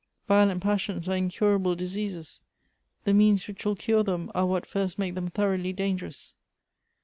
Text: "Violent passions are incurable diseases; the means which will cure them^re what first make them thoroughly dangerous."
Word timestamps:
"Violent 0.27 0.63
passions 0.63 1.07
are 1.07 1.15
incurable 1.15 1.75
diseases; 1.75 2.41
the 3.03 3.13
means 3.13 3.47
which 3.47 3.63
will 3.63 3.75
cure 3.75 4.03
them^re 4.03 4.47
what 4.47 4.65
first 4.65 4.97
make 4.97 5.13
them 5.13 5.27
thoroughly 5.27 5.73
dangerous." 5.73 6.33